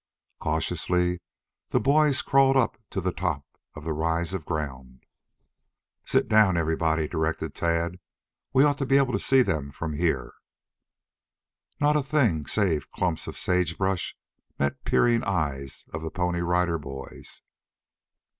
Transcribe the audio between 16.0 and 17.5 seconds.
the Pony Rider Boys.